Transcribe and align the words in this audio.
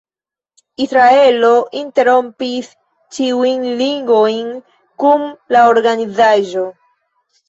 Israelo 0.83 1.49
interrompis 1.81 2.69
ĉiujn 3.17 3.67
ligojn 3.81 4.47
kun 5.03 5.27
la 5.57 5.61
organizaĵo. 5.75 6.65